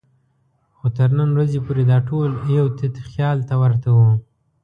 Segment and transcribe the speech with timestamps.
[0.77, 4.11] خو تر نن ورځې پورې دا ټول یو تت خیال ته ورته وو.